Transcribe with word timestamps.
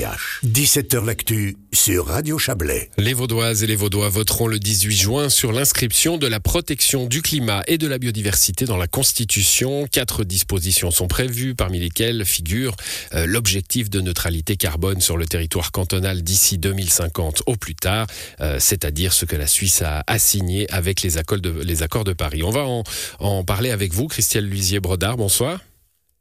17h 0.00 1.04
L'actu 1.04 1.56
sur 1.72 2.06
Radio 2.06 2.38
Chablais. 2.38 2.90
Les 2.96 3.12
Vaudoises 3.12 3.62
et 3.62 3.66
les 3.66 3.76
Vaudois 3.76 4.08
voteront 4.08 4.46
le 4.46 4.58
18 4.58 4.96
juin 4.96 5.28
sur 5.28 5.52
l'inscription 5.52 6.16
de 6.16 6.26
la 6.26 6.40
protection 6.40 7.04
du 7.04 7.20
climat 7.20 7.62
et 7.66 7.76
de 7.76 7.86
la 7.86 7.98
biodiversité 7.98 8.64
dans 8.64 8.78
la 8.78 8.86
Constitution. 8.86 9.86
Quatre 9.90 10.24
dispositions 10.24 10.90
sont 10.90 11.06
prévues, 11.06 11.54
parmi 11.54 11.80
lesquelles 11.80 12.24
figure 12.24 12.76
euh, 13.14 13.26
l'objectif 13.26 13.90
de 13.90 14.00
neutralité 14.00 14.56
carbone 14.56 15.02
sur 15.02 15.18
le 15.18 15.26
territoire 15.26 15.70
cantonal 15.70 16.22
d'ici 16.22 16.56
2050 16.56 17.42
au 17.44 17.56
plus 17.56 17.74
tard, 17.74 18.06
euh, 18.40 18.56
c'est-à-dire 18.58 19.12
ce 19.12 19.26
que 19.26 19.36
la 19.36 19.46
Suisse 19.46 19.82
a 19.82 20.02
assigné 20.06 20.70
avec 20.70 21.02
les 21.02 21.18
accords 21.18 21.40
de, 21.40 22.12
Paris. 22.14 22.42
On 22.42 22.50
va 22.50 22.66
en, 22.66 22.84
en 23.18 23.44
parler 23.44 23.70
avec 23.70 23.92
vous, 23.92 24.06
Christiane 24.06 24.44
Luisier-Brodard. 24.44 25.18
Bonsoir. 25.18 25.60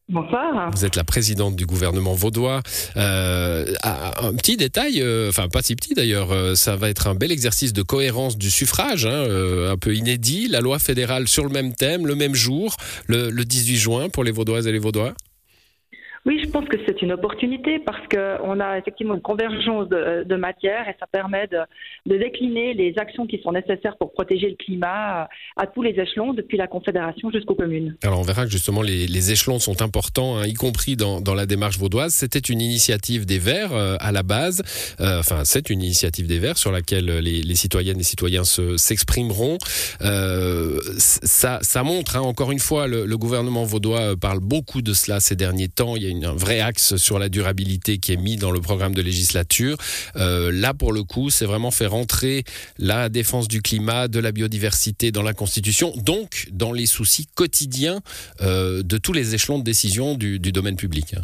Bonsoir. 0.09 0.71
Vous 0.71 0.85
êtes 0.85 0.95
la 0.95 1.03
présidente 1.03 1.55
du 1.55 1.67
gouvernement 1.67 2.15
vaudois. 2.15 2.63
Euh, 2.97 3.71
un 3.83 4.33
petit 4.33 4.57
détail, 4.57 5.03
euh, 5.03 5.29
enfin 5.29 5.49
pas 5.49 5.61
si 5.61 5.75
petit 5.75 5.93
d'ailleurs, 5.93 6.31
euh, 6.31 6.55
ça 6.55 6.75
va 6.75 6.89
être 6.89 7.05
un 7.05 7.13
bel 7.13 7.31
exercice 7.31 7.73
de 7.73 7.83
cohérence 7.83 8.35
du 8.35 8.49
suffrage, 8.49 9.05
hein, 9.05 9.11
euh, 9.11 9.71
un 9.71 9.77
peu 9.77 9.95
inédit. 9.95 10.47
La 10.47 10.61
loi 10.61 10.79
fédérale 10.79 11.27
sur 11.27 11.43
le 11.43 11.51
même 11.51 11.75
thème, 11.75 12.07
le 12.07 12.15
même 12.15 12.33
jour, 12.33 12.75
le, 13.05 13.29
le 13.29 13.45
18 13.45 13.77
juin 13.77 14.09
pour 14.09 14.23
les 14.23 14.31
vaudoises 14.31 14.65
et 14.65 14.71
les 14.71 14.79
vaudois. 14.79 15.13
Oui, 16.25 16.41
je 16.43 16.49
pense 16.49 16.67
que 16.67 16.77
c'est 16.85 17.01
une 17.01 17.13
opportunité 17.13 17.79
parce 17.79 18.05
qu'on 18.07 18.59
a 18.59 18.77
effectivement 18.77 19.15
une 19.15 19.21
convergence 19.21 19.87
de, 19.89 20.23
de 20.23 20.35
matière 20.35 20.87
et 20.89 20.95
ça 20.99 21.07
permet 21.07 21.47
de, 21.47 21.59
décliner 22.05 22.73
les 22.73 22.93
actions 22.97 23.25
qui 23.25 23.41
sont 23.41 23.51
nécessaires 23.51 23.97
pour 23.97 24.11
protéger 24.11 24.49
le 24.49 24.55
climat 24.55 25.29
à 25.55 25.67
tous 25.67 25.81
les 25.81 25.91
échelons, 25.91 26.33
depuis 26.33 26.57
la 26.57 26.67
Confédération 26.67 27.31
jusqu'aux 27.31 27.55
communes. 27.55 27.95
Alors 28.03 28.19
on 28.19 28.23
verra 28.23 28.45
que 28.45 28.51
justement 28.51 28.81
les, 28.81 29.31
échelons 29.31 29.59
sont 29.59 29.81
importants, 29.81 30.37
hein, 30.37 30.45
y 30.45 30.53
compris 30.53 30.95
dans, 30.95 31.21
la 31.33 31.45
démarche 31.45 31.77
vaudoise. 31.77 32.13
C'était 32.13 32.39
une 32.39 32.61
initiative 32.61 33.25
des 33.25 33.39
Verts 33.39 33.73
euh, 33.73 33.95
à 33.99 34.11
la 34.11 34.23
base, 34.23 34.61
euh, 34.99 35.19
enfin 35.19 35.45
c'est 35.45 35.69
une 35.69 35.81
initiative 35.81 36.27
des 36.27 36.39
Verts 36.39 36.57
sur 36.57 36.71
laquelle 36.71 37.05
les, 37.19 37.55
citoyennes 37.55 37.99
et 37.99 38.03
citoyens 38.03 38.43
s'exprimeront. 38.43 39.57
Euh, 40.01 40.79
ça, 40.97 41.83
montre, 41.83 42.17
hein, 42.17 42.21
encore 42.21 42.51
une 42.51 42.59
fois, 42.59 42.87
le, 42.87 43.17
gouvernement 43.17 43.63
vaudois 43.63 44.15
parle 44.15 44.39
beaucoup 44.39 44.81
de 44.81 44.93
cela 44.93 45.19
ces 45.19 45.35
derniers 45.35 45.67
temps. 45.67 45.95
Une, 46.09 46.25
un 46.25 46.33
vrai 46.33 46.59
axe 46.59 46.95
sur 46.97 47.19
la 47.19 47.29
durabilité 47.29 47.97
qui 47.97 48.13
est 48.13 48.17
mis 48.17 48.37
dans 48.37 48.51
le 48.51 48.61
programme 48.61 48.93
de 48.93 49.01
législature. 49.01 49.77
Euh, 50.15 50.51
là, 50.51 50.73
pour 50.73 50.93
le 50.93 51.03
coup, 51.03 51.29
c'est 51.29 51.45
vraiment 51.45 51.71
faire 51.71 51.91
rentrer 51.91 52.43
la 52.77 53.09
défense 53.09 53.47
du 53.47 53.61
climat, 53.61 54.07
de 54.07 54.19
la 54.19 54.31
biodiversité 54.31 55.11
dans 55.11 55.23
la 55.23 55.33
Constitution, 55.33 55.93
donc 55.97 56.47
dans 56.51 56.71
les 56.71 56.85
soucis 56.85 57.27
quotidiens 57.35 58.01
euh, 58.41 58.83
de 58.83 58.97
tous 58.97 59.13
les 59.13 59.35
échelons 59.35 59.59
de 59.59 59.63
décision 59.63 60.15
du, 60.15 60.39
du 60.39 60.51
domaine 60.51 60.75
public. 60.75 61.15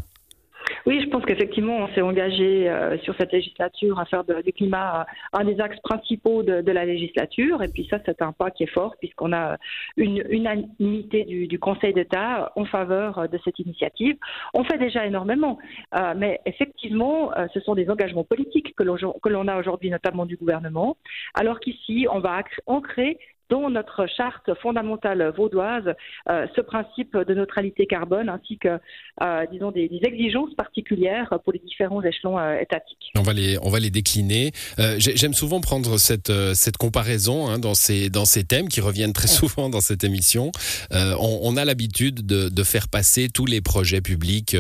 Oui, 0.86 1.02
je 1.04 1.10
pense 1.10 1.26
qu'effectivement, 1.26 1.78
on 1.78 1.88
s'est 1.96 2.02
engagé 2.02 2.70
euh, 2.70 2.98
sur 3.00 3.16
cette 3.18 3.32
législature 3.32 4.00
à 4.00 4.06
faire 4.06 4.24
du 4.24 4.54
climat 4.54 5.02
euh, 5.02 5.40
un 5.40 5.44
des 5.44 5.60
axes 5.60 5.80
principaux 5.80 6.44
de, 6.44 6.72
la 6.72 6.86
législature. 6.86 7.64
Et 7.64 7.70
puis 7.70 7.88
ça, 7.90 7.98
c'est 8.06 8.22
un 8.22 8.32
pas 8.32 8.52
qui 8.52 8.64
est 8.64 8.72
fort 8.72 8.96
puisqu'on 9.00 9.34
a 9.34 9.58
une 9.98 10.24
unanimité 10.30 11.24
du, 11.24 11.58
Conseil 11.58 11.94
d'État 11.94 12.52
en 12.56 12.66
faveur 12.66 13.28
de 13.30 13.40
cette 13.44 13.58
initiative. 13.60 14.18
On 14.54 14.64
fait 14.64 14.78
déjà 14.78 15.06
énormément, 15.06 15.58
euh, 15.96 16.14
mais 16.16 16.42
effectivement, 16.46 17.36
euh, 17.36 17.48
ce 17.54 17.60
sont 17.62 17.74
des 17.74 17.90
engagements 17.90 18.24
politiques 18.24 18.76
que 18.76 18.84
l'on 18.84 19.48
a 19.48 19.58
aujourd'hui, 19.58 19.90
notamment 19.90 20.26
du 20.26 20.36
gouvernement, 20.36 20.98
alors 21.34 21.60
qu'ici, 21.60 22.08
on 22.12 22.20
va 22.20 22.44
ancrer 22.68 23.18
dans 23.50 23.70
notre 23.70 24.08
charte 24.08 24.50
fondamentale 24.62 25.34
vaudoise 25.38 25.94
euh, 26.30 26.48
ce 26.56 26.62
principe 26.62 27.16
de 27.16 27.34
neutralité 27.34 27.86
carbone 27.86 28.30
ainsi 28.30 28.58
que, 28.58 28.80
euh, 29.22 29.46
disons, 29.52 29.72
des, 29.72 29.88
des, 29.88 30.02
exigences 30.04 30.54
particulières 30.56 31.40
pour 31.44 31.54
les 31.54 31.60
différents 31.60 32.02
échelons 32.02 32.40
euh, 32.40 32.58
étatiques. 32.60 33.12
On 33.16 33.22
va 33.22 33.34
les, 33.34 33.58
on 33.62 33.70
va 33.70 33.80
les 33.80 33.90
décliner. 33.90 34.52
J'aime 34.98 35.34
souvent 35.34 35.62
prendre 35.62 35.98
cette, 35.98 36.32
cette 36.54 36.78
comparaison 36.78 37.48
hein, 37.48 37.60
dans, 37.60 37.76
ces, 37.76 38.10
dans 38.10 38.26
ces 38.26 38.44
thèmes 38.44 38.68
qui 38.68 38.82
reviennent 38.82 39.14
très 39.14 39.28
souvent 39.28 39.70
dans 39.70 39.82
cette 39.82 40.04
émission. 40.04 40.52
On, 40.92 41.40
on, 41.44 41.58
a 41.58 41.66
l'habitude 41.66 42.26
de, 42.26 42.50
de, 42.50 42.64
faire 42.64 42.88
passer 42.88 43.30
tous 43.30 43.46
les 43.46 43.62
projets 43.62 44.02
publics 44.02 44.56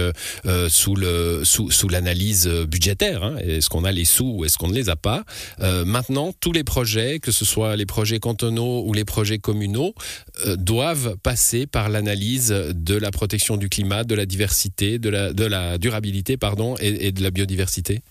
sous, 0.67 0.95
le, 0.95 1.43
sous, 1.43 1.71
sous 1.71 1.89
l'analyse 1.89 2.47
budgétaire. 2.47 3.23
Hein. 3.23 3.37
Est-ce 3.37 3.69
qu'on 3.69 3.83
a 3.83 3.91
les 3.91 4.05
sous 4.05 4.35
ou 4.37 4.45
est-ce 4.45 4.57
qu'on 4.57 4.67
ne 4.67 4.73
les 4.73 4.89
a 4.89 4.95
pas? 4.95 5.23
Maintenant, 5.59 6.31
tous 6.39 6.51
les 6.51 6.63
projets, 6.63 7.19
que 7.19 7.31
ce 7.31 7.45
soit 7.45 7.75
les 7.75 7.85
projets 7.85 8.19
cantonaux, 8.19 8.74
ou 8.83 8.93
les 8.93 9.05
projets 9.05 9.39
communaux 9.39 9.93
euh, 10.45 10.55
doivent 10.55 11.17
passer 11.17 11.67
par 11.67 11.89
l'analyse 11.89 12.49
de 12.49 12.95
la 12.95 13.11
protection 13.11 13.57
du 13.57 13.69
climat, 13.69 14.03
de 14.03 14.15
la 14.15 14.25
diversité, 14.25 14.99
de 14.99 15.09
la, 15.09 15.77
durabilité 15.77 16.37
et 16.79 17.11
de 17.11 17.23
la 17.23 17.31
biodiversité? 17.31 18.01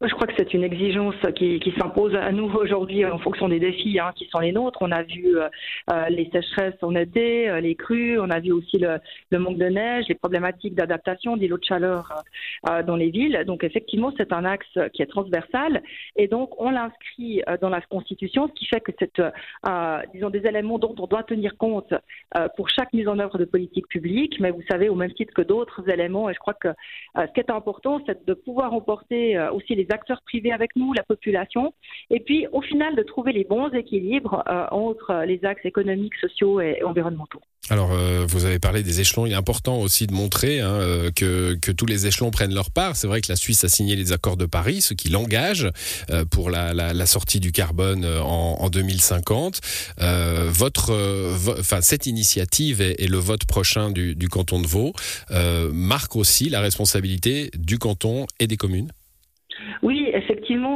Je 0.00 0.14
crois 0.14 0.26
que 0.26 0.32
c'est 0.38 0.54
une 0.54 0.64
exigence 0.64 1.14
qui, 1.36 1.60
s'impose 1.78 2.14
à 2.14 2.32
nous 2.32 2.50
aujourd'hui 2.54 3.04
en 3.04 3.18
fonction 3.18 3.48
des 3.48 3.60
défis 3.60 3.98
hein, 3.98 4.12
qui 4.16 4.26
sont 4.26 4.38
les 4.38 4.52
nôtres. 4.52 4.78
On 4.80 4.90
a 4.90 5.02
vu 5.02 5.36
euh, 5.36 5.48
euh, 5.90 6.08
les 6.08 6.30
sécheresses 6.30 6.82
en 6.82 6.94
été, 6.94 7.50
euh, 7.50 7.60
les 7.60 7.74
crues, 7.74 8.18
on 8.18 8.30
a 8.30 8.40
vu 8.40 8.52
aussi 8.52 8.78
le, 8.78 9.38
manque 9.38 9.58
de 9.58 9.66
neige, 9.66 10.06
les 10.08 10.14
problématiques 10.14 10.74
d'adaptation 10.74 11.36
d'îlots 11.36 11.58
de 11.58 11.64
chaleur 11.64 12.22
dans 12.86 12.96
les 12.96 13.10
villes. 13.10 13.44
Donc 13.46 13.62
effectivement, 13.62 14.12
c'est 14.16 14.32
un 14.32 14.44
axe 14.44 14.78
qui 14.92 15.02
est 15.02 15.06
transversal 15.06 15.82
et 16.16 16.28
donc 16.28 16.58
on 16.60 16.70
l'inscrit 16.70 17.42
dans 17.60 17.68
la 17.68 17.80
Constitution, 17.82 18.48
ce 18.48 18.52
qui 18.54 18.66
fait 18.66 18.80
que 18.80 18.92
c'est, 18.98 19.20
disons, 20.14 20.30
des 20.30 20.46
éléments 20.46 20.78
dont 20.78 20.94
on 20.98 21.06
doit 21.06 21.24
tenir 21.24 21.56
compte 21.58 21.92
pour 22.56 22.70
chaque 22.70 22.92
mise 22.92 23.08
en 23.08 23.18
œuvre 23.18 23.38
de 23.38 23.44
politique 23.44 23.86
publique. 23.88 24.40
Mais 24.40 24.50
vous 24.50 24.62
savez, 24.70 24.88
au 24.88 24.94
même 24.94 25.12
titre 25.12 25.34
que 25.34 25.42
d'autres 25.42 25.88
éléments, 25.90 26.30
et 26.30 26.34
je 26.34 26.38
crois 26.38 26.54
que 26.54 26.68
ce 27.16 27.32
qui 27.34 27.40
est 27.40 27.50
important, 27.50 28.00
c'est 28.06 28.24
de 28.26 28.34
pouvoir 28.34 28.72
emporter 28.72 29.38
aussi 29.52 29.73
les 29.74 29.86
acteurs 29.90 30.22
privés 30.22 30.52
avec 30.52 30.76
nous, 30.76 30.92
la 30.92 31.02
population, 31.02 31.74
et 32.10 32.20
puis 32.20 32.46
au 32.52 32.60
final 32.60 32.96
de 32.96 33.02
trouver 33.02 33.32
les 33.32 33.44
bons 33.44 33.68
équilibres 33.70 34.42
euh, 34.48 34.66
entre 34.70 35.24
les 35.26 35.44
axes 35.44 35.64
économiques, 35.64 36.14
sociaux 36.16 36.60
et 36.60 36.82
environnementaux. 36.82 37.40
Alors, 37.70 37.92
euh, 37.92 38.26
vous 38.28 38.44
avez 38.44 38.58
parlé 38.58 38.82
des 38.82 39.00
échelons. 39.00 39.24
Il 39.24 39.32
est 39.32 39.36
important 39.36 39.80
aussi 39.80 40.06
de 40.06 40.12
montrer 40.12 40.60
hein, 40.60 40.74
euh, 40.74 41.10
que, 41.10 41.54
que, 41.54 41.72
tous 41.72 41.86
les 41.86 42.06
échelons 42.06 42.30
prennent 42.30 42.52
leur 42.52 42.70
part. 42.70 42.94
C'est 42.94 43.06
vrai 43.06 43.22
que 43.22 43.32
la 43.32 43.36
Suisse 43.36 43.64
a 43.64 43.68
signé 43.70 43.96
les 43.96 44.12
accords 44.12 44.36
de 44.36 44.44
Paris, 44.44 44.82
ce 44.82 44.92
qui 44.92 45.08
l'engage 45.08 45.70
pour 46.30 46.50
la, 46.50 47.06
sortie 47.06 47.40
du 47.40 47.52
carbone 47.52 48.04
en, 48.04 48.56
en 48.60 48.68
2050. 48.68 49.60
Euh, 50.00 50.48
votre, 50.50 50.92
enfin, 51.58 51.80
cette 51.80 52.06
initiative 52.06 52.82
et, 52.82 53.06
le 53.06 53.18
vote 53.18 53.44
prochain 53.46 53.90
du, 53.90 54.14
du 54.14 54.28
canton 54.28 54.60
de 54.60 54.66
Vaud 54.66 54.92
marque 55.72 56.16
aussi 56.16 56.48
la 56.50 56.60
responsabilité 56.60 57.50
du 57.54 57.78
canton 57.78 58.26
et 58.40 58.46
des 58.46 58.56
communes. 58.56 58.90
Oui, 59.82 60.03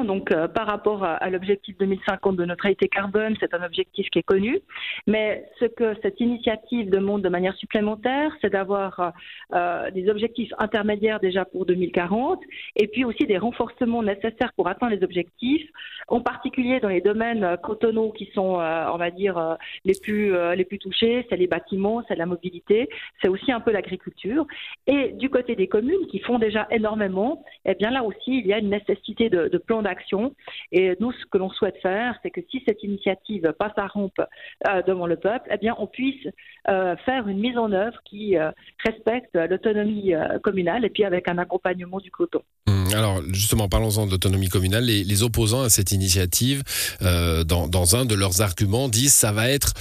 Donc, 0.04 0.32
euh, 0.32 0.48
par 0.48 0.66
rapport 0.66 1.04
à, 1.04 1.30
l'objectif 1.30 1.76
2050 1.78 2.36
de 2.36 2.44
neutralité 2.44 2.88
carbone, 2.88 3.36
c'est 3.40 3.54
un 3.54 3.64
objectif 3.64 4.08
qui 4.10 4.18
est 4.18 4.22
connu. 4.22 4.60
Mais 5.06 5.48
ce 5.60 5.66
que 5.66 5.94
cette 6.02 6.20
initiative 6.20 6.90
demande 6.90 7.22
de 7.22 7.28
manière 7.28 7.54
supplémentaire, 7.54 8.32
c'est 8.40 8.50
d'avoir 8.50 9.12
euh, 9.54 9.90
des 9.90 10.08
objectifs 10.08 10.52
intermédiaires 10.58 11.20
déjà 11.20 11.44
pour 11.44 11.66
2040 11.66 12.40
et 12.76 12.86
puis 12.86 13.04
aussi 13.04 13.26
des 13.26 13.38
renforcements 13.38 14.02
nécessaires 14.02 14.52
pour 14.56 14.68
atteindre 14.68 14.94
les 14.94 15.02
objectifs, 15.02 15.68
en 16.08 16.20
particulier 16.20 16.80
dans 16.80 16.88
les 16.88 17.00
domaines 17.00 17.56
cotonaux 17.62 18.12
qui 18.12 18.30
sont, 18.34 18.60
euh, 18.60 18.86
on 18.92 18.96
va 18.96 19.10
dire, 19.10 19.36
euh, 19.38 19.54
les 19.84 19.94
plus 20.00 20.34
euh, 20.34 20.54
les 20.54 20.64
plus 20.64 20.78
touchés, 20.78 21.26
c'est 21.28 21.36
les 21.36 21.46
bâtiments, 21.46 22.02
c'est 22.08 22.16
la 22.16 22.26
mobilité, 22.26 22.88
c'est 23.20 23.28
aussi 23.28 23.52
un 23.52 23.60
peu 23.60 23.70
l'agriculture. 23.72 24.46
Et 24.86 25.12
du 25.12 25.28
côté 25.30 25.54
des 25.56 25.68
communes 25.68 26.06
qui 26.10 26.18
font 26.20 26.38
déjà 26.38 26.66
énormément, 26.70 27.44
eh 27.64 27.74
bien 27.74 27.90
là 27.90 28.02
aussi, 28.04 28.38
il 28.38 28.46
y 28.46 28.52
a 28.52 28.58
une 28.58 28.70
nécessité 28.70 29.28
de, 29.28 29.48
de 29.48 29.58
plan 29.58 29.82
d'action. 29.88 30.34
Et 30.72 30.94
nous, 31.00 31.12
ce 31.12 31.24
que 31.30 31.38
l'on 31.38 31.50
souhaite 31.50 31.80
faire, 31.82 32.14
c'est 32.22 32.30
que 32.30 32.40
si 32.50 32.62
cette 32.66 32.82
initiative 32.82 33.52
passe 33.58 33.76
à 33.76 33.86
rampe 33.86 34.20
euh, 34.20 34.82
devant 34.82 35.06
le 35.06 35.16
peuple, 35.16 35.48
eh 35.50 35.56
bien, 35.56 35.74
on 35.78 35.86
puisse 35.86 36.26
euh, 36.68 36.96
faire 37.04 37.26
une 37.28 37.38
mise 37.38 37.56
en 37.56 37.72
œuvre 37.72 37.98
qui 38.04 38.36
euh, 38.36 38.50
respecte 38.84 39.34
l'autonomie 39.34 40.14
euh, 40.14 40.38
communale 40.40 40.84
et 40.84 40.90
puis 40.90 41.04
avec 41.04 41.28
un 41.28 41.38
accompagnement 41.38 41.98
du 41.98 42.10
coton. 42.10 42.42
Mmh, 42.66 42.94
alors, 42.94 43.22
justement, 43.32 43.68
parlons-en 43.68 44.06
d'autonomie 44.06 44.48
communale. 44.48 44.84
Les, 44.84 45.02
les, 45.02 45.22
opposants 45.22 45.62
à 45.62 45.70
cette 45.70 45.92
initiative, 45.92 46.62
euh, 47.02 47.42
dans, 47.44 47.68
dans, 47.68 47.96
un 47.96 48.04
de 48.04 48.14
leurs 48.14 48.42
arguments, 48.42 48.88
disent 48.88 49.14
ça 49.14 49.32
va 49.32 49.48
être 49.48 49.72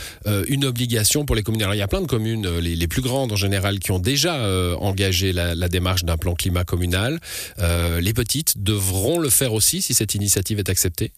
une 0.47 0.65
obligation 0.65 1.25
pour 1.25 1.35
les 1.35 1.43
communes. 1.43 1.61
Alors, 1.61 1.75
il 1.75 1.79
y 1.79 1.83
a 1.83 1.87
plein 1.87 2.01
de 2.01 2.07
communes, 2.07 2.47
les, 2.59 2.75
les 2.75 2.87
plus 2.87 3.01
grandes 3.01 3.31
en 3.31 3.35
général, 3.35 3.79
qui 3.79 3.91
ont 3.91 3.99
déjà 3.99 4.35
engagé 4.79 5.31
la, 5.33 5.55
la 5.55 5.69
démarche 5.69 6.03
d'un 6.03 6.17
plan 6.17 6.33
climat 6.33 6.63
communal. 6.63 7.19
les 7.59 8.13
petites 8.13 8.63
devront 8.63 9.19
le 9.19 9.29
faire 9.29 9.53
aussi 9.53 9.81
si 9.81 9.93
cette 9.97 10.15
initiative 10.15 10.59
est 10.59 10.69
acceptée? 10.69 11.11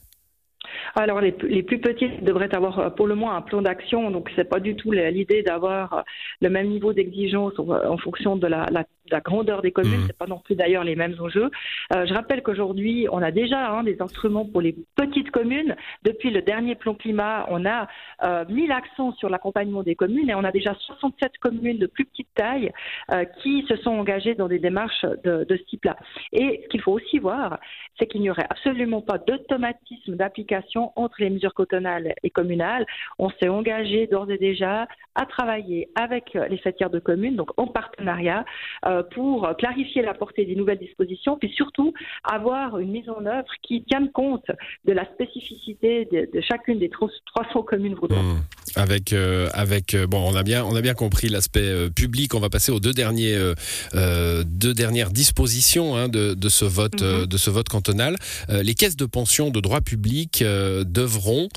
Alors 0.96 1.22
les, 1.22 1.36
les, 1.44 1.64
plus 1.64 1.80
petites 1.80 2.24
devraient 2.24 2.54
avoir 2.54 2.96
pour 2.96 3.08
le 3.08 3.16
moins 3.16 3.36
un 3.36 3.42
plan 3.42 3.62
d'action, 3.62 4.10
donc 4.12 4.30
c'est 4.36 4.50
pas 4.50 4.60
du 4.60 4.76
tout 4.76 4.92
l'idée 4.92 5.44
d'avoir 5.44 6.04
le 6.42 6.50
même 6.50 6.68
niveau 6.68 6.94
d'exigence 6.94 7.54
en 7.60 7.98
fonction 7.98 8.36
de 8.36 8.48
la, 8.48 8.66
la 8.72 8.86
la 9.12 9.20
grandeur 9.22 9.62
des 9.62 9.72
communes, 9.72 10.02
mmh. 10.02 10.08
c'est 10.08 10.18
pas 10.18 10.28
non 10.28 10.40
plus 10.40 10.56
d'ailleurs 10.56 10.84
les 10.84 10.96
mêmes 10.96 11.16
enjeux. 11.20 11.50
Euh, 11.96 12.06
je 12.06 12.14
rappelle 12.14 12.44
qu'aujourd'hui, 12.44 13.08
on 13.12 13.22
a 13.22 13.32
déjà 13.32 13.72
hein, 13.72 13.84
des 13.84 14.02
instruments 14.02 14.46
pour 14.46 14.62
les 14.62 14.76
petites 14.96 15.32
communes. 15.32 15.76
Depuis 16.04 16.32
le 16.32 16.42
dernier 16.42 16.76
plan 16.76 16.94
climat, 16.94 17.46
on 17.50 17.66
a 17.66 17.88
euh, 18.24 18.46
mis 18.50 18.68
l'accent 18.68 19.14
sur 19.14 19.30
l'accompagnement 19.30 19.84
des 19.84 19.96
communes 19.96 20.30
et 20.30 20.36
on 20.36 20.44
a 20.44 20.52
déjà 20.52 20.74
67 20.74 21.38
communes 21.40 21.78
de 21.78 21.88
plus 21.88 22.06
petite 22.06 22.30
taille 22.36 22.72
euh, 23.12 23.26
qui 23.42 23.66
se 23.68 23.76
sont 23.78 23.92
engagées 23.92 24.36
dans 24.36 24.48
des 24.48 24.60
démarches 24.60 25.06
de, 25.24 25.46
de 25.46 25.58
ce 25.58 25.64
type-là. 25.64 25.98
Et 26.32 26.62
ce 26.64 26.70
qu'il 26.70 26.82
faut 26.82 26.94
aussi 26.94 27.20
voir, 27.20 27.60
c'est 27.98 28.08
qu'il 28.08 28.22
n'y 28.22 28.30
aurait 28.30 28.48
absolument 28.50 29.02
pas 29.02 29.18
d'automatisme 29.18 30.16
d'application 30.16 30.92
entre 30.96 31.16
les 31.20 31.30
mesures 31.30 31.54
cotonales 31.54 32.14
et 32.24 32.30
communales. 32.30 32.86
On 33.18 33.30
s'est 33.30 33.50
engagé 33.50 34.08
d'ores 34.08 34.32
et 34.32 34.38
déjà 34.38 34.88
à 35.16 35.26
travailler 35.26 35.90
avec 35.96 36.34
les 36.34 36.58
fêtières 36.58 36.90
de 36.90 37.00
communes, 37.00 37.36
donc 37.36 37.52
en 37.58 37.68
partenariat. 37.68 38.46
Euh, 38.86 38.99
pour 39.12 39.50
clarifier 39.58 40.02
la 40.02 40.14
portée 40.14 40.46
des 40.46 40.56
nouvelles 40.56 40.80
dispositions, 40.80 41.38
puis 41.38 41.52
surtout 41.56 41.94
avoir 42.24 42.80
une 42.80 42.92
mise 42.92 43.10
en 43.10 43.26
œuvre 43.26 43.48
qui 43.62 43.84
tienne 43.84 44.10
compte 44.12 44.46
de 44.86 44.94
la 44.94 45.06
spécificité 45.14 46.08
de, 46.12 46.42
chacune 46.42 46.80
des 46.80 46.90
300 46.90 47.64
communes 47.64 47.96
vaudoises. 47.96 48.20
Mmh. 48.20 48.42
Avec, 48.76 49.14
euh, 49.14 49.50
avec 49.54 49.94
euh, 49.94 50.08
bon, 50.08 50.32
on 50.32 50.36
a 50.36 50.44
bien, 50.44 50.64
on 50.64 50.76
a 50.76 50.82
bien 50.82 50.94
compris 50.94 51.30
l'aspect 51.30 51.62
euh, 51.62 51.90
public. 51.90 52.36
On 52.36 52.40
va 52.40 52.50
passer 52.50 52.72
aux 52.72 52.80
deux 52.80 52.94
derniers, 52.94 53.38
deux 53.94 54.74
dernières 54.74 55.12
dispositions 55.12 55.96
hein, 55.96 56.08
de, 56.08 56.34
de, 56.34 56.50
ce 56.50 56.66
vote, 56.66 57.02
mmh. 57.02 57.26
de 57.26 57.38
ce 57.38 57.50
vote 57.50 57.70
cantonal. 57.70 58.16
les 58.50 58.74
caisses 58.74 58.96
de 58.96 59.06
pension 59.06 59.50
de 59.50 59.60
droit 59.60 59.82
public 59.82 60.44
devront 60.44 61.50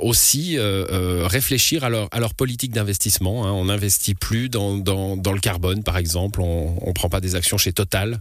aussi 0.00 0.58
réfléchir 0.58 1.84
à 1.84 1.90
leur, 1.90 2.08
à 2.12 2.20
leur 2.20 2.34
politique 2.34 2.72
d'investissement. 2.72 3.46
Hein. 3.46 3.52
On 3.52 3.66
n'investit 3.66 4.14
plus 4.14 4.48
dans, 4.48 4.76
dans, 4.76 5.16
dans, 5.16 5.32
le 5.32 5.40
carbone, 5.40 5.82
par 5.82 5.96
exemple. 5.96 6.40
On, 6.40 6.76
on 6.82 6.92
prend 6.92 7.08
pas 7.08 7.20
des 7.20 7.34
actions 7.34 7.58
chez 7.58 7.72
Total 7.72 8.20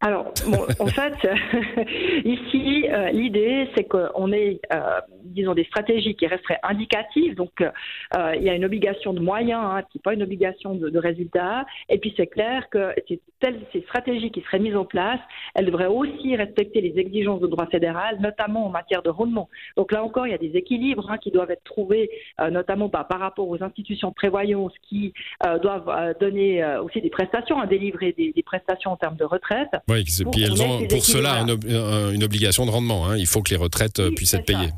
alors, 0.00 0.32
bon, 0.46 0.64
en 0.78 0.86
fait, 0.98 1.14
ici, 2.24 2.86
euh, 2.88 3.10
l'idée, 3.10 3.68
c'est 3.76 3.84
qu'on 3.84 4.32
ait, 4.32 4.60
euh, 4.72 5.00
disons, 5.24 5.54
des 5.54 5.64
stratégies 5.64 6.14
qui 6.14 6.26
resteraient 6.26 6.60
indicatives. 6.62 7.34
Donc, 7.34 7.60
euh, 7.60 8.34
il 8.36 8.42
y 8.44 8.48
a 8.48 8.54
une 8.54 8.64
obligation 8.64 9.12
de 9.12 9.20
moyens, 9.20 9.60
hein, 9.60 9.82
qui 9.90 9.98
pas 9.98 10.14
une 10.14 10.22
obligation 10.22 10.74
de, 10.74 10.88
de 10.88 10.98
résultats. 10.98 11.66
Et 11.88 11.98
puis, 11.98 12.14
c'est 12.16 12.28
clair 12.28 12.68
que 12.70 12.94
telles, 13.40 13.60
ces 13.72 13.80
stratégies 13.82 14.30
qui 14.30 14.40
seraient 14.42 14.60
mises 14.60 14.76
en 14.76 14.84
place, 14.84 15.18
elles 15.54 15.66
devraient 15.66 15.86
aussi 15.86 16.36
respecter 16.36 16.80
les 16.80 16.96
exigences 16.98 17.40
de 17.40 17.48
droit 17.48 17.66
fédéral, 17.66 18.18
notamment 18.20 18.66
en 18.66 18.70
matière 18.70 19.02
de 19.02 19.10
rendement. 19.10 19.48
Donc, 19.76 19.90
là 19.90 20.04
encore, 20.04 20.28
il 20.28 20.30
y 20.30 20.34
a 20.34 20.38
des 20.38 20.56
équilibres 20.56 21.10
hein, 21.10 21.18
qui 21.18 21.32
doivent 21.32 21.50
être 21.50 21.64
trouvés, 21.64 22.08
notamment 22.50 22.88
bah, 22.88 23.04
par 23.08 23.18
rapport 23.18 23.48
aux 23.48 23.62
institutions 23.62 24.10
de 24.10 24.14
prévoyance 24.14 24.72
qui 24.88 25.12
doivent 25.62 26.14
donner 26.20 26.64
aussi 26.78 27.00
des 27.00 27.10
prestations, 27.10 27.58
à 27.58 27.66
délivrer 27.66 28.12
des, 28.12 28.32
des 28.32 28.42
prestations 28.42 28.92
en 28.92 28.96
termes 28.96 29.16
de 29.16 29.24
retraite. 29.24 29.70
Oui, 29.88 30.04
puis 30.04 30.42
elles 30.42 30.62
ont 30.62 30.86
pour 30.86 31.04
cela 31.04 31.40
une, 31.40 32.22
obligation 32.22 32.66
de 32.66 32.70
rendement. 32.70 33.08
Hein. 33.08 33.16
Il 33.16 33.26
faut 33.26 33.42
que 33.42 33.50
les 33.50 33.56
retraites 33.56 34.00
euh, 34.00 34.10
puissent 34.10 34.34
être 34.34 34.44
payées. 34.44 34.70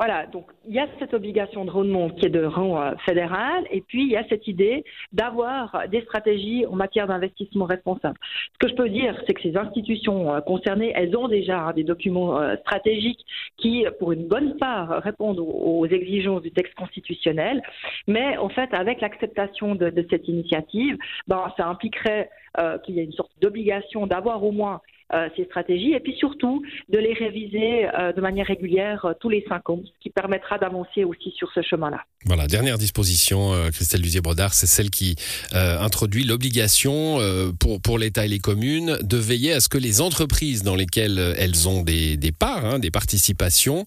Voilà, 0.00 0.24
donc 0.24 0.46
il 0.66 0.74
y 0.74 0.78
a 0.78 0.88
cette 0.98 1.12
obligation 1.12 1.66
de 1.66 1.70
rendement 1.70 2.08
qui 2.08 2.24
est 2.24 2.30
de 2.30 2.42
rang 2.42 2.80
euh, 2.80 2.92
fédéral, 3.04 3.66
et 3.70 3.82
puis 3.82 4.04
il 4.04 4.08
y 4.08 4.16
a 4.16 4.26
cette 4.30 4.48
idée 4.48 4.82
d'avoir 5.12 5.86
des 5.88 6.00
stratégies 6.00 6.64
en 6.64 6.74
matière 6.74 7.06
d'investissement 7.06 7.66
responsable. 7.66 8.16
Ce 8.54 8.58
que 8.58 8.68
je 8.68 8.76
peux 8.76 8.88
dire, 8.88 9.14
c'est 9.26 9.34
que 9.34 9.42
ces 9.42 9.58
institutions 9.58 10.32
euh, 10.32 10.40
concernées, 10.40 10.90
elles 10.96 11.14
ont 11.18 11.28
déjà 11.28 11.74
des 11.74 11.84
documents 11.84 12.40
stratégiques 12.60 13.20
qui, 13.58 13.84
pour 13.98 14.12
une 14.12 14.26
bonne 14.26 14.56
part, 14.56 15.02
répondent 15.02 15.38
aux, 15.38 15.84
exigences 15.84 16.40
du 16.40 16.50
texte 16.50 16.74
constitutionnel, 16.76 17.62
mais 18.06 18.38
en 18.38 18.48
fait, 18.48 18.72
avec 18.72 19.02
l'acceptation 19.02 19.74
de, 19.74 19.92
cette 20.08 20.28
initiative, 20.28 20.96
ben, 21.28 21.52
ça 21.58 21.66
impliquerait 21.66 22.30
euh, 22.58 22.78
qu'il 22.78 22.94
y 22.94 23.00
a 23.00 23.02
une 23.02 23.12
sorte 23.12 23.32
d'obligation 23.42 24.06
d'avoir 24.06 24.42
au 24.42 24.50
moins 24.50 24.80
euh, 25.12 25.28
ces 25.36 25.44
stratégies 25.46 25.92
et 25.92 25.98
puis 25.98 26.14
surtout 26.16 26.62
de 26.88 26.96
les 26.96 27.14
réviser 27.14 27.88
euh, 27.98 28.12
de 28.12 28.20
manière 28.20 28.46
régulière 28.46 29.04
euh, 29.04 29.12
tous 29.18 29.28
les 29.28 29.44
cinq 29.48 29.68
ans, 29.68 29.80
ce 29.84 29.90
qui 30.00 30.08
permettra 30.08 30.56
d'avancer 30.56 31.02
aussi 31.02 31.32
sur 31.36 31.50
ce 31.52 31.62
chemin-là. 31.62 32.04
Voilà, 32.26 32.46
dernière 32.46 32.78
disposition, 32.78 33.52
Christelle 33.72 34.02
Lusier-Brodard, 34.02 34.52
c'est 34.52 34.66
celle 34.66 34.90
qui 34.90 35.16
introduit 35.52 36.22
l'obligation 36.24 37.18
pour, 37.58 37.80
pour 37.80 37.98
l'État 37.98 38.26
et 38.26 38.28
les 38.28 38.38
communes 38.38 38.98
de 39.00 39.16
veiller 39.16 39.54
à 39.54 39.60
ce 39.60 39.70
que 39.70 39.78
les 39.78 40.02
entreprises 40.02 40.62
dans 40.62 40.76
lesquelles 40.76 41.18
elles 41.38 41.66
ont 41.66 41.82
des, 41.82 42.18
des 42.18 42.30
parts, 42.30 42.66
hein, 42.66 42.78
des 42.78 42.90
participations, 42.90 43.86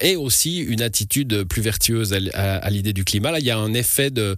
aient 0.00 0.16
aussi 0.16 0.60
une 0.60 0.80
attitude 0.80 1.44
plus 1.44 1.60
vertueuse 1.60 2.14
à, 2.32 2.70
l'idée 2.70 2.94
du 2.94 3.04
climat. 3.04 3.30
Là, 3.30 3.40
il 3.40 3.44
y 3.44 3.50
a 3.50 3.58
un 3.58 3.74
effet 3.74 4.10
de, 4.10 4.36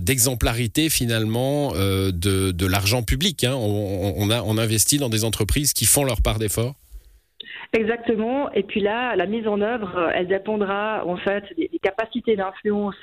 d'exemplarité 0.00 0.88
finalement 0.88 1.72
de, 1.74 2.10
de 2.12 2.66
l'argent 2.66 3.02
public. 3.02 3.44
Hein. 3.44 3.54
On, 3.54 4.30
a, 4.30 4.42
on 4.42 4.56
investit 4.56 4.96
dans 4.96 5.10
des 5.10 5.24
entreprises 5.24 5.59
qui 5.66 5.86
font 5.86 6.04
leur 6.04 6.22
part 6.22 6.38
d'effort 6.38 6.74
Exactement. 7.72 8.50
Et 8.52 8.64
puis 8.64 8.80
là, 8.80 9.14
la 9.14 9.26
mise 9.26 9.46
en 9.46 9.60
œuvre, 9.60 10.10
elle 10.12 10.26
dépendra 10.26 11.04
en 11.06 11.16
fait 11.16 11.44
des, 11.56 11.70
capacités 11.80 12.34
d'influence 12.34 12.96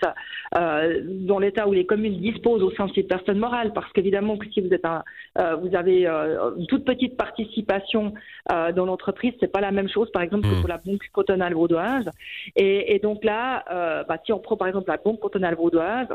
euh, 0.57 1.01
dans 1.03 1.39
l'état 1.39 1.67
où 1.67 1.71
les 1.71 1.85
communes 1.85 2.19
disposent 2.19 2.61
au 2.61 2.71
sein 2.71 2.87
de 2.87 2.93
ces 2.93 3.03
personnes 3.03 3.39
morales. 3.39 3.71
Parce 3.73 3.91
qu'évidemment, 3.93 4.37
que 4.37 4.49
si 4.49 4.59
vous 4.59 4.73
êtes 4.73 4.85
un, 4.85 5.03
euh, 5.37 5.55
vous 5.55 5.73
avez 5.73 6.05
euh, 6.05 6.51
une 6.57 6.67
toute 6.67 6.83
petite 6.83 7.15
participation 7.15 8.13
euh, 8.51 8.73
dans 8.73 8.85
l'entreprise, 8.85 9.33
c'est 9.39 9.51
pas 9.51 9.61
la 9.61 9.71
même 9.71 9.89
chose, 9.89 10.11
par 10.11 10.21
exemple, 10.21 10.47
que 10.49 10.55
hmm. 10.55 10.59
pour 10.59 10.69
la 10.69 10.77
banque 10.77 11.07
cantonale 11.13 11.53
vaudoise. 11.53 12.09
Et, 12.55 12.93
et 12.93 12.99
donc 12.99 13.23
là, 13.23 13.63
euh, 13.71 14.03
bah, 14.03 14.17
si 14.25 14.33
on 14.33 14.39
prend 14.39 14.57
par 14.57 14.67
exemple 14.67 14.89
la 14.89 14.97
banque 14.97 15.19
cantonale 15.21 15.55
vaudoise, 15.55 16.07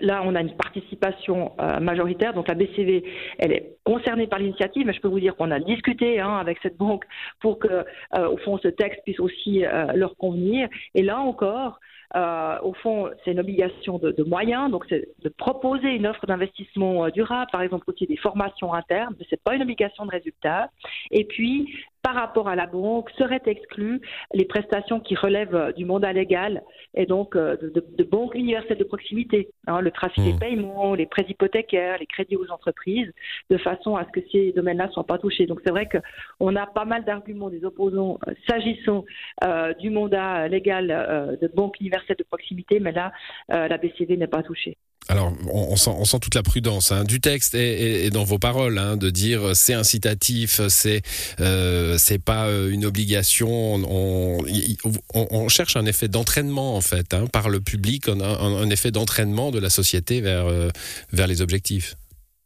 Là, 0.00 0.22
on 0.24 0.36
a 0.36 0.40
une 0.40 0.54
participation 0.54 1.52
euh, 1.60 1.80
majoritaire, 1.80 2.32
donc 2.32 2.46
la 2.46 2.54
BCV, 2.54 3.02
elle 3.38 3.52
est 3.52 3.76
concernée 3.90 4.28
par 4.28 4.38
l'initiative, 4.38 4.86
mais 4.86 4.92
je 4.92 5.00
peux 5.00 5.08
vous 5.08 5.18
dire 5.18 5.34
qu'on 5.34 5.50
a 5.50 5.58
discuté 5.58 6.20
hein, 6.20 6.36
avec 6.36 6.58
cette 6.62 6.76
banque 6.76 7.04
pour 7.40 7.58
que, 7.58 7.84
euh, 8.16 8.28
au 8.28 8.36
fond, 8.36 8.56
ce 8.58 8.68
texte 8.68 9.00
puisse 9.04 9.18
aussi 9.18 9.64
euh, 9.64 9.92
leur 9.94 10.16
convenir. 10.16 10.68
Et 10.94 11.02
là 11.02 11.18
encore, 11.18 11.80
euh, 12.16 12.58
au 12.62 12.72
fond, 12.72 13.08
c'est 13.24 13.32
une 13.32 13.40
obligation 13.40 13.98
de, 13.98 14.12
de 14.12 14.22
moyens, 14.24 14.70
donc 14.70 14.84
c'est 14.88 15.08
de 15.22 15.28
proposer 15.28 15.90
une 15.94 16.06
offre 16.06 16.26
d'investissement 16.26 17.08
durable, 17.08 17.50
par 17.50 17.62
exemple 17.62 17.84
aussi 17.88 18.06
des 18.06 18.16
formations 18.16 18.72
internes, 18.74 19.14
mais 19.18 19.26
c'est 19.30 19.42
pas 19.42 19.54
une 19.54 19.62
obligation 19.62 20.06
de 20.06 20.10
résultat. 20.10 20.70
Et 21.12 21.24
puis, 21.24 21.72
par 22.02 22.14
rapport 22.14 22.48
à 22.48 22.56
la 22.56 22.66
banque, 22.66 23.10
seraient 23.18 23.42
exclues 23.46 24.00
les 24.34 24.44
prestations 24.44 25.00
qui 25.00 25.14
relèvent 25.14 25.72
du 25.76 25.84
mandat 25.84 26.12
légal 26.12 26.62
et 26.94 27.06
donc 27.06 27.36
de, 27.36 27.70
de, 27.74 27.84
de 27.98 28.04
banques 28.04 28.34
universelles 28.34 28.78
de 28.78 28.84
proximité, 28.84 29.48
hein, 29.66 29.80
le 29.80 29.90
trafic 29.90 30.24
des 30.24 30.32
mmh. 30.32 30.38
paiements, 30.38 30.94
les 30.94 31.06
prêts 31.06 31.26
hypothécaires, 31.28 31.98
les 31.98 32.06
crédits 32.06 32.36
aux 32.36 32.50
entreprises, 32.50 33.12
de 33.50 33.58
façon 33.58 33.79
à 33.86 34.04
ce 34.04 34.20
que 34.20 34.26
ces 34.30 34.52
domaines-là 34.52 34.86
ne 34.86 34.92
soient 34.92 35.06
pas 35.06 35.18
touchés. 35.18 35.46
Donc 35.46 35.60
c'est 35.64 35.70
vrai 35.70 35.88
qu'on 35.88 36.56
a 36.56 36.66
pas 36.66 36.84
mal 36.84 37.04
d'arguments 37.04 37.50
des 37.50 37.64
opposants 37.64 38.18
s'agissant 38.48 39.04
euh, 39.44 39.74
du 39.74 39.90
mandat 39.90 40.48
légal 40.48 40.90
euh, 40.90 41.36
de 41.36 41.48
banque 41.48 41.80
universelle 41.80 42.16
de 42.18 42.24
proximité, 42.24 42.80
mais 42.80 42.92
là, 42.92 43.12
euh, 43.52 43.68
la 43.68 43.78
BCV 43.78 44.16
n'est 44.16 44.26
pas 44.26 44.42
touchée. 44.42 44.76
Alors, 45.08 45.32
on, 45.50 45.74
sent, 45.76 46.18
toute 46.20 46.34
la 46.36 46.42
prudence 46.42 46.92
hein, 46.92 47.02
du 47.04 47.20
texte 47.20 47.54
et, 47.56 48.10
dans 48.10 48.22
vos 48.22 48.38
paroles, 48.38 48.78
hein, 48.78 48.96
de 48.96 49.10
dire 49.10 49.42
euh, 49.42 49.54
c'est 49.54 49.74
incitatif, 49.74 50.60
c'est 50.68 51.02
euh, 51.40 51.96
pas 52.24 52.46
euh, 52.46 52.70
une 52.70 52.84
obligation. 52.84 53.74
On, 53.74 54.38
on, 55.14 55.48
cherche 55.48 55.76
un 55.76 55.86
effet 55.86 56.06
d'entraînement 56.06 56.76
en 56.76 56.80
fait 56.80 57.12
hein, 57.12 57.26
par 57.26 57.48
le 57.48 57.60
public, 57.60 58.08
un, 58.08 58.20
un 58.20 58.70
effet 58.70 58.92
d'entraînement 58.92 59.50
de 59.50 59.58
la 59.58 59.70
société 59.70 60.20
vers 60.20 60.46
vers 61.12 61.26
les 61.26 61.42
objectifs. 61.42 61.96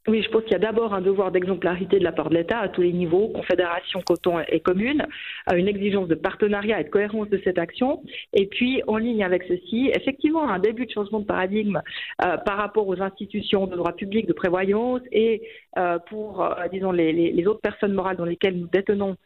Oui, 0.07 0.23
je 0.23 0.29
pense 0.29 0.43
qu'il 0.43 0.53
y 0.53 0.57
a 0.57 0.59
d'abord 0.59 0.93
un 0.93 1.01
devoir 1.01 1.33
d'exemplarité 1.33 1.99
de 1.99 2.05
la 2.05 2.13
part 2.13 2.29
de 2.29 2.35
l'État 2.35 2.59
à 2.59 2.69
tous 2.69 2.83
les 2.83 2.93
niveaux, 2.93 3.29
confédération, 3.29 4.03
coton 4.03 4.39
et 4.49 4.61
commune, 4.61 5.07
une 5.51 5.67
exigence 5.67 6.09
de 6.09 6.15
partenariat 6.15 6.79
et 6.79 6.85
de 6.85 6.91
cohérence 6.91 7.31
de 7.31 7.41
cette 7.43 7.57
action. 7.57 8.03
Et 8.35 8.47
puis, 8.47 8.83
en 8.87 8.99
ligne 8.99 9.25
avec 9.25 9.45
ceci, 9.45 9.91
effectivement, 9.95 10.47
un 10.47 10.59
début 10.59 10.85
de 10.85 10.91
changement 10.91 11.21
de 11.21 11.25
paradigme 11.25 11.81
euh, 12.23 12.37
par 12.37 12.59
rapport 12.59 12.87
aux 12.87 13.01
institutions 13.01 13.67
de 13.67 13.77
droit 13.77 13.93
public, 13.93 14.27
de 14.27 14.35
prévoyance 14.35 15.01
et 15.11 15.41
euh, 15.79 15.99
pour, 16.11 16.43
euh, 16.43 16.51
disons, 16.71 16.93
les, 16.93 17.47
autres 17.47 17.63
personnes 17.63 17.95
morales 17.95 18.19
dans 18.19 18.27
lesquelles 18.27 18.59
nous 18.59 18.69
détenons 18.69 19.17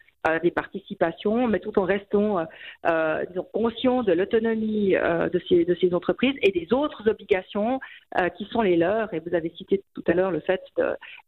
des 0.42 0.50
participations, 0.50 1.46
mais 1.48 1.60
tout 1.60 1.78
en 1.78 1.84
restant 1.84 2.46
euh, 2.86 3.24
disons, 3.26 3.46
conscient 3.52 4.02
de 4.02 4.12
l'autonomie 4.12 4.94
euh, 4.94 5.28
de, 5.28 5.40
ces, 5.48 5.64
de 5.64 5.74
ces 5.80 5.94
entreprises 5.94 6.34
et 6.42 6.50
des 6.50 6.72
autres 6.72 7.08
obligations 7.08 7.80
euh, 8.18 8.28
qui 8.30 8.44
sont 8.46 8.62
les 8.62 8.76
leurs. 8.76 9.12
Et 9.14 9.20
vous 9.20 9.34
avez 9.34 9.50
cité 9.56 9.82
tout 9.94 10.04
à 10.06 10.12
l'heure 10.12 10.30
le 10.30 10.40
fait 10.40 10.60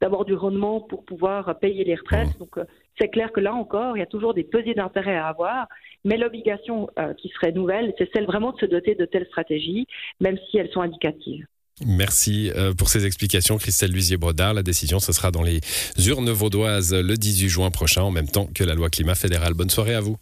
d'avoir 0.00 0.24
du 0.24 0.34
rendement 0.34 0.80
pour 0.80 1.04
pouvoir 1.04 1.58
payer 1.58 1.84
les 1.84 1.94
retraites. 1.94 2.38
Donc 2.38 2.58
c'est 2.98 3.08
clair 3.08 3.32
que 3.32 3.40
là 3.40 3.54
encore, 3.54 3.96
il 3.96 4.00
y 4.00 4.02
a 4.02 4.06
toujours 4.06 4.34
des 4.34 4.44
pesées 4.44 4.74
d'intérêt 4.74 5.16
à 5.16 5.26
avoir, 5.26 5.66
mais 6.04 6.16
l'obligation 6.16 6.88
qui 7.16 7.28
serait 7.28 7.52
nouvelle, 7.52 7.94
c'est 7.98 8.10
celle 8.12 8.26
vraiment 8.26 8.52
de 8.52 8.58
se 8.58 8.66
doter 8.66 8.94
de 8.94 9.04
telles 9.04 9.26
stratégies, 9.26 9.86
même 10.20 10.38
si 10.50 10.58
elles 10.58 10.70
sont 10.70 10.82
indicatives. 10.82 11.46
Merci 11.86 12.50
euh, 12.56 12.74
pour 12.74 12.88
ces 12.88 13.06
explications, 13.06 13.56
Christelle 13.58 13.92
Lusier-Brodard. 13.92 14.54
La 14.54 14.62
décision, 14.62 14.98
ce 14.98 15.12
sera 15.12 15.30
dans 15.30 15.42
les 15.42 15.60
urnes 16.06 16.30
vaudoises 16.30 16.94
le 16.94 17.16
18 17.16 17.48
juin 17.48 17.70
prochain, 17.70 18.02
en 18.02 18.10
même 18.10 18.28
temps 18.28 18.46
que 18.54 18.64
la 18.64 18.74
loi 18.74 18.90
climat 18.90 19.14
fédérale. 19.14 19.54
Bonne 19.54 19.70
soirée 19.70 19.94
à 19.94 20.00
vous. 20.00 20.16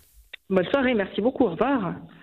Bonne 0.50 0.68
soirée, 0.70 0.94
merci 0.94 1.20
beaucoup, 1.20 1.44
au 1.44 1.50
revoir. 1.50 1.94